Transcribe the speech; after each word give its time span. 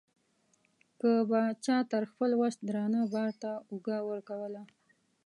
که 0.99 1.11
به 1.29 1.41
چا 1.65 1.77
تر 1.91 2.03
خپل 2.11 2.29
وس 2.41 2.55
درانه 2.67 3.01
بار 3.13 3.31
ته 3.41 3.51
اوږه 3.69 3.97
ورکوله. 4.09 4.61